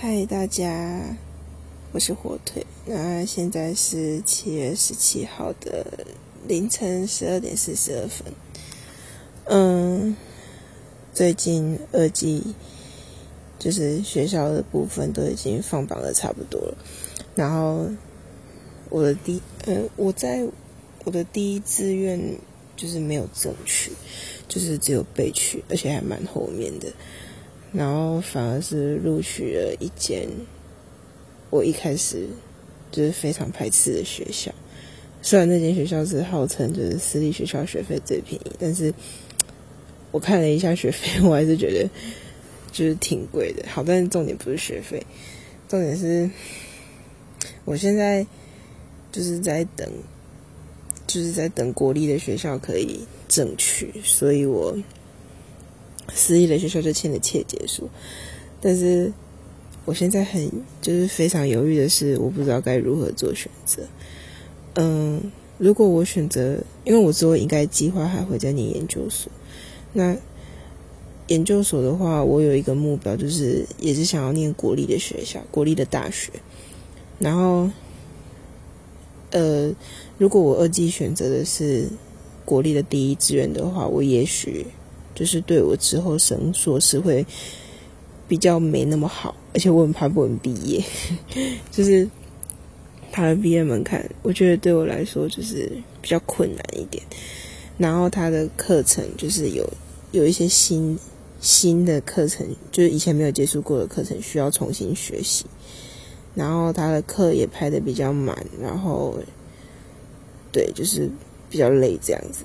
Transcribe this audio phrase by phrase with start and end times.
[0.00, 1.16] 嗨，大家，
[1.90, 2.64] 我是火腿。
[2.86, 5.84] 那现在是七月十七号的
[6.46, 8.32] 凌晨十二点四十二分。
[9.46, 10.16] 嗯，
[11.12, 12.54] 最近二季
[13.58, 16.78] 就是学校的部分都已经放榜的差不多了。
[17.34, 17.88] 然后
[18.90, 20.46] 我的第，嗯，我在
[21.02, 22.38] 我的第一志愿
[22.76, 23.90] 就是没有争取，
[24.46, 26.86] 就是只有被取，而且还蛮后面的。
[27.72, 30.26] 然后反而是录取了一间
[31.50, 32.26] 我一开始
[32.90, 34.50] 就是非常排斥的学校。
[35.20, 38.92] 虽然那间学校是号称就是私立学校学费最便宜，但是
[40.10, 41.90] 我看了一下学费，我还是觉得
[42.72, 43.68] 就是挺贵的。
[43.68, 45.04] 好，但重点不是学费，
[45.68, 46.30] 重点是
[47.64, 48.26] 我现在
[49.12, 49.86] 就是在等，
[51.06, 54.74] 就是在等国立的学校可以争取，所以我。
[56.14, 57.88] 私立的学校就签了切结书，
[58.60, 59.12] 但是
[59.84, 60.50] 我现在很
[60.80, 63.82] 就是非常犹豫的是，我不知道该如何做选择。
[64.74, 69.30] 嗯，如果我选择，因为我之后应该计划还会再念研究所，
[69.92, 70.16] 那
[71.26, 76.32] 研究所的话，我有一个目标，就是也是想要念国立的学校，国立的大学。
[77.18, 77.70] 然后，
[79.30, 79.70] 呃，
[80.16, 81.88] 如果我二季选择的是
[82.44, 84.66] 国立的第一志愿的话，我也许。
[85.18, 87.26] 就是对我之后升硕士会
[88.28, 90.80] 比较没那么好，而且我很怕不能毕业。
[91.72, 92.08] 就是
[93.10, 95.68] 他的毕业门槛，我觉得对我来说就是
[96.00, 97.02] 比较困难一点。
[97.76, 99.68] 然后他的课程就是有
[100.12, 100.96] 有一些新
[101.40, 105.44] 新的课程，就是以前没有接触过的课程，需要重新学习。
[106.36, 109.18] 然后他的课也排的比较满，然后
[110.52, 111.10] 对，就是
[111.50, 112.44] 比较累这样子。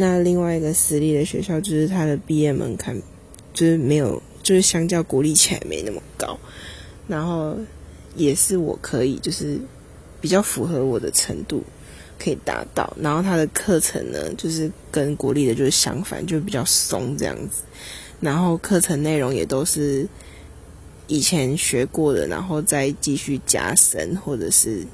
[0.00, 2.96] 那另外一个私立的学校，就是它的毕业门槛，
[3.52, 6.38] 就是没有，就是相较国立起来没那么高，
[7.08, 7.56] 然后
[8.14, 9.58] 也是我可以，就是
[10.20, 11.64] 比较符合我的程度
[12.16, 12.96] 可以达到。
[13.00, 17.64] 然后它的课程呢，就是跟国立的就是相反，就比较松这样子。
[18.20, 20.06] 然后课程内容也都是
[21.08, 24.86] 以前学过的，然后再继续加深，或者是，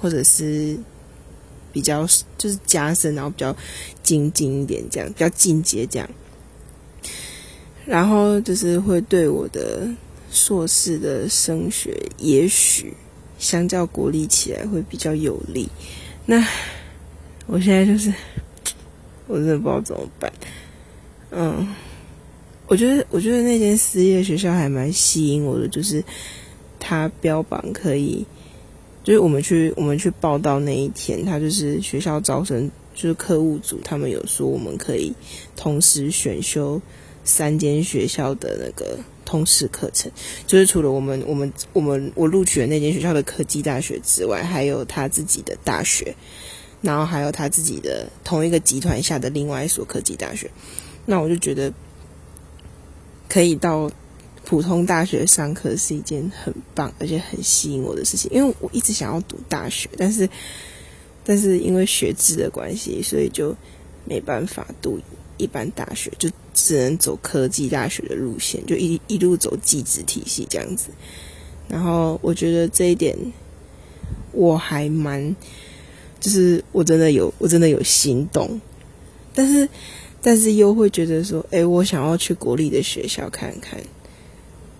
[0.00, 0.78] 或者是。
[1.72, 2.06] 比较
[2.38, 3.54] 就是加深，然后比较
[4.02, 6.08] 精进一点，这样比较进阶这样。
[7.86, 9.88] 然后就是会对我的
[10.30, 12.94] 硕士的升学，也许
[13.38, 15.68] 相较国立起来会比较有利。
[16.26, 16.46] 那
[17.46, 18.12] 我现在就是，
[19.26, 20.32] 我真的不知道怎么办。
[21.30, 21.66] 嗯，
[22.66, 26.04] 我觉得我觉得那间私立的学校还蛮吸引我的，就是
[26.78, 28.24] 它标榜可以。
[29.10, 35.12] 就是我们去我们去报道那一天，他就是学校招生，就是课务组他们有说我们可以
[35.56, 36.80] 同时选修
[37.24, 40.12] 三间学校的那个通识课程，
[40.46, 46.14] 就是除了我们我们我们我录取的那间学校的科技大学之外，还有他自己的大学，
[46.80, 50.48] 然后还有他自己的同一个集团下的另外一所科技大学，
[51.04, 51.72] 那我就觉得
[53.28, 53.90] 可以到。
[54.50, 60.28] 普通大学上课是一件很棒而且很吸引我的事情，因为我一直想要读大学，但是
[61.22, 63.54] 但是因为学制的关系，所以就
[64.04, 64.98] 没办法读
[65.36, 70.88] 一般大学，就只能走科技大学的路线，就一一路走技职体系这样子。
[71.68, 73.16] 然后我觉得这一点
[74.32, 75.36] 我还蛮，
[76.18, 78.60] 就是我真的有我真的有心动，
[79.32, 79.68] 但是
[80.20, 83.80] 但是又会觉得说，哎，我想要去国立的学校看看。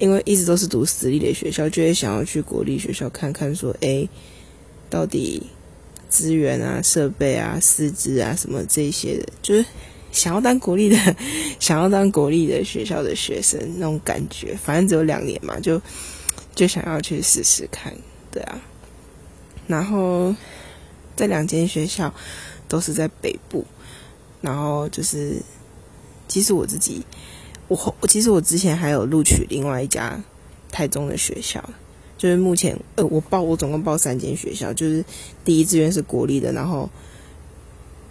[0.01, 4.09] 因为一直都是读私立的学校，就会想要去国立学校看看，说，哎，
[4.89, 5.47] 到底
[6.09, 9.65] 资源啊、设备啊、师资啊什么这些的，就是
[10.11, 10.97] 想要当国立的，
[11.61, 14.57] 想要当国立的学校的学生那种感觉。
[14.57, 15.79] 反正只有两年嘛，就
[16.55, 17.95] 就想要去试试看，
[18.31, 18.59] 对啊。
[19.67, 20.35] 然后
[21.15, 22.13] 这两间学校
[22.67, 23.65] 都是在北部，
[24.41, 25.37] 然后就是，
[26.27, 27.05] 其实我自己。
[27.71, 30.21] 我我其实我之前还有录取另外一家
[30.73, 31.63] 台中的学校，
[32.19, 35.05] 就是目前呃我报我总共报三间学校，就是
[35.45, 36.91] 第一志愿是国立的，然后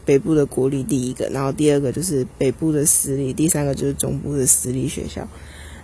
[0.06, 5.28] 北部的国立第一个，然后第二个就是北部的私立，第三个就是中部的私立学校，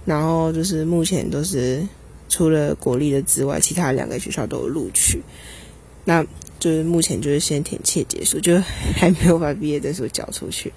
[0.05, 1.85] 然后就是目前都是
[2.29, 5.21] 除了国立的之外，其他两个学校都有录取，
[6.05, 6.25] 那
[6.59, 8.57] 就是目前就是先填切结束，就
[8.95, 10.71] 还没有把毕业证书交出去，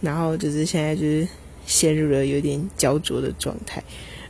[0.00, 1.28] 然后就是现在就是。
[1.66, 3.82] 陷入了有点焦灼的状态，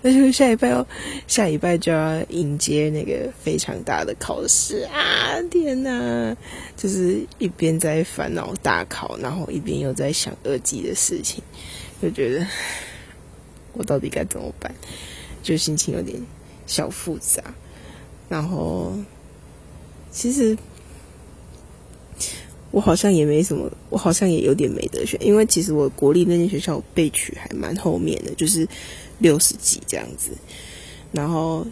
[0.02, 0.86] 而 且下礼拜要
[1.26, 5.40] 下礼拜就要迎接那个非常大的考试啊！
[5.50, 6.36] 天哪，
[6.76, 11.42] 就是一边在烦恼大考，然后一边又在想二级的事情，
[12.02, 12.46] 就觉得
[13.74, 14.74] 我到底该怎么办？
[15.42, 16.20] 就心情有点
[16.66, 17.42] 小复杂。
[18.28, 18.94] 然后，
[20.10, 20.56] 其实
[22.72, 28.66] 我好像也没什么，我好像也有点没得选，因为其实我国立那间学校备取还蛮后面的，就是
[29.20, 30.32] 六十几这样子。
[31.12, 31.64] 然后，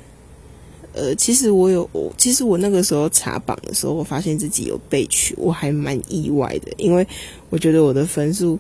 [0.93, 7.05] 呃，其实我有，我其实我那个时候查榜的时候，我发现自己有被取，我还蛮意外的，因为
[7.49, 8.57] 我觉得我的分数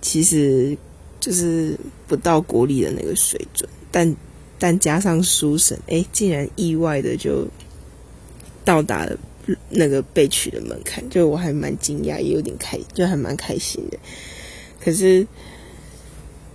[0.00, 0.76] 其实
[1.20, 1.78] 就是
[2.08, 4.16] 不到国立的那个水准，但。
[4.60, 7.46] 但加上书审，哎，竟然意外的就
[8.64, 9.16] 到达了
[9.70, 13.98] 那个被取的门槛，就我还蛮惊讶，也有点开，就还蛮开心的。
[14.82, 15.26] 可是，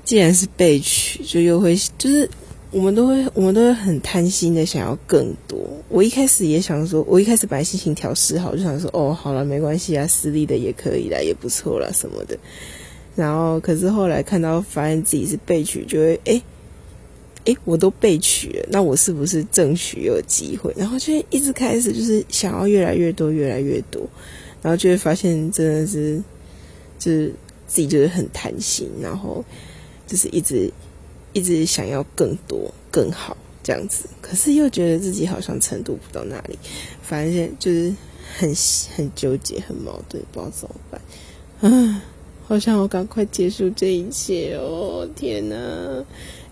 [0.04, 2.30] 既然是被取，就又会就是
[2.72, 5.60] 我们都会，我们都会很贪心的想要更多。
[5.90, 12.38] 我一开始也想说，我一开始把心情调试好，就想说，哦，好了，没关系啊，私立的也可以啦，也不错啦，什么的。
[13.16, 16.42] 然后，可是后来看到发现自己是被取，就会哎。
[17.45, 20.74] 哎，我都被取了，那我是不是争取有机会？
[20.78, 24.01] 然后就一直开始就是想要越来越多，越来越多，
[24.62, 26.22] 然后就会发现真的是，
[26.98, 27.34] 就是
[27.68, 29.44] 自己就是很贪心，然后
[30.07, 30.72] 就是一直
[31.34, 36.57] 一直想要更多、更好这样子，可是又觉得自己好像程度不到那里，
[37.01, 37.94] 反正就是
[38.38, 38.54] 很
[38.96, 41.01] 很纠结、很矛盾，不知道怎么办。
[41.72, 42.04] 啊，
[42.48, 45.07] 好想我赶快结束这一切哦！
[45.16, 45.56] 天哪！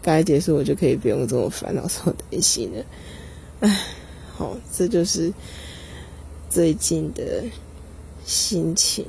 [0.02, 2.84] 该结束，我就可以不用这么烦恼、这么担心了。
[3.60, 3.80] 唉，
[4.34, 5.32] 好，这就是
[6.50, 7.44] 最近的
[8.26, 9.06] 心情。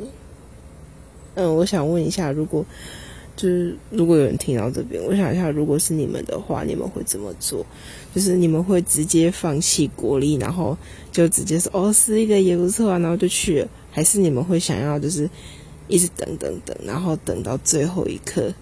[1.34, 2.64] 嗯，我想问一下，如果
[3.34, 7.64] 就是如果有人听到这边，我想一下，如果是你们的话，你们会怎么做？
[8.14, 10.76] 就是你们会直接放弃国力，然后
[11.10, 15.28] 就直接说“哦，私立的也不错啊”，然后就去了，还是你们会想要就是
[15.88, 18.52] 一直等等等，然后等到最后一刻？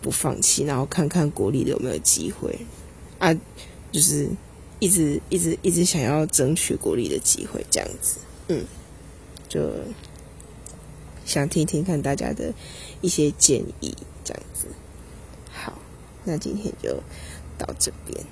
[0.00, 2.58] 不放弃，然后看看国立的有没有机会
[3.18, 3.34] 啊，
[3.90, 4.28] 就是
[4.78, 8.18] 一直一直一直想要争取国立的机会，这样子，
[8.48, 8.64] 嗯，
[9.48, 9.72] 就
[11.24, 12.52] 想听听看大家的
[13.00, 14.66] 一些建议，这样子。
[15.52, 15.76] 好，
[16.24, 16.94] 那今天就
[17.58, 18.24] 到这边。